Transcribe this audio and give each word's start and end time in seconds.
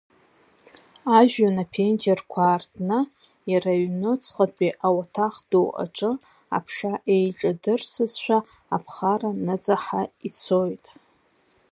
Ажәҩан 1.17 1.57
аԥенџьырқәа 1.63 2.39
аартны 2.45 2.99
иара 3.51 3.71
аҩнуҵҟатәи 3.75 4.77
ауаҭах 4.87 5.35
ду 5.49 5.67
аҿы 5.83 6.11
аԥша 6.57 6.93
еиҿадырсызшәа, 7.13 8.37
аԥхара 8.75 9.29
ныҵаҳа 9.45 10.01
ицоит. 10.27 10.85